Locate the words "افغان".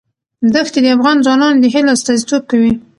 0.95-1.17